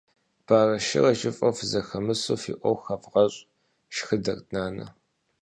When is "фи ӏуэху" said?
2.41-2.83